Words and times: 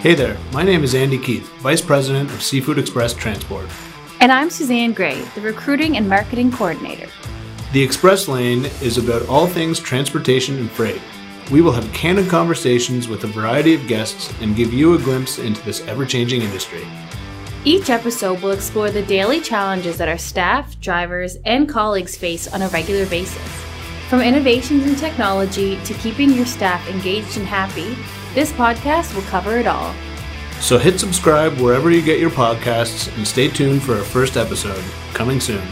Hey 0.00 0.14
there, 0.14 0.38
my 0.52 0.62
name 0.62 0.84
is 0.84 0.94
Andy 0.94 1.18
Keith, 1.18 1.48
Vice 1.54 1.80
President 1.80 2.30
of 2.30 2.40
Seafood 2.40 2.78
Express 2.78 3.12
Transport. 3.12 3.68
And 4.20 4.30
I'm 4.30 4.48
Suzanne 4.48 4.92
Gray, 4.92 5.20
the 5.34 5.40
Recruiting 5.40 5.96
and 5.96 6.08
Marketing 6.08 6.52
Coordinator. 6.52 7.08
The 7.72 7.82
Express 7.82 8.28
Lane 8.28 8.66
is 8.80 8.96
about 8.96 9.28
all 9.28 9.48
things 9.48 9.80
transportation 9.80 10.56
and 10.58 10.70
freight. 10.70 11.02
We 11.50 11.62
will 11.62 11.72
have 11.72 11.92
candid 11.92 12.28
conversations 12.28 13.08
with 13.08 13.24
a 13.24 13.26
variety 13.26 13.74
of 13.74 13.88
guests 13.88 14.32
and 14.40 14.54
give 14.54 14.72
you 14.72 14.94
a 14.94 14.98
glimpse 14.98 15.40
into 15.40 15.60
this 15.62 15.84
ever 15.88 16.06
changing 16.06 16.42
industry. 16.42 16.86
Each 17.64 17.90
episode 17.90 18.40
will 18.40 18.52
explore 18.52 18.92
the 18.92 19.02
daily 19.02 19.40
challenges 19.40 19.98
that 19.98 20.08
our 20.08 20.16
staff, 20.16 20.78
drivers, 20.80 21.38
and 21.44 21.68
colleagues 21.68 22.16
face 22.16 22.46
on 22.46 22.62
a 22.62 22.68
regular 22.68 23.06
basis. 23.06 23.67
From 24.08 24.22
innovations 24.22 24.86
in 24.86 24.96
technology 24.96 25.78
to 25.84 25.92
keeping 25.92 26.30
your 26.32 26.46
staff 26.46 26.88
engaged 26.88 27.36
and 27.36 27.46
happy, 27.46 27.94
this 28.32 28.50
podcast 28.52 29.14
will 29.14 29.22
cover 29.22 29.58
it 29.58 29.66
all. 29.66 29.94
So 30.60 30.78
hit 30.78 30.98
subscribe 30.98 31.58
wherever 31.60 31.90
you 31.90 32.00
get 32.00 32.18
your 32.18 32.30
podcasts 32.30 33.14
and 33.18 33.28
stay 33.28 33.48
tuned 33.48 33.82
for 33.82 33.96
our 33.96 34.02
first 34.02 34.38
episode, 34.38 34.82
coming 35.12 35.40
soon. 35.40 35.62